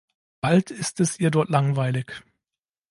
Bald 0.41 0.71
ist 0.71 0.99
es 0.99 1.19
ihr 1.19 1.29
dort 1.29 1.49
langweilig. 1.51 2.11